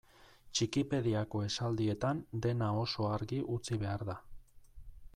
Txikipediako 0.53 1.41
esaldietan 1.49 2.23
dena 2.47 2.73
oso 2.87 3.09
argi 3.19 3.43
utzi 3.59 3.81
behar 3.85 4.09
da. 4.13 4.21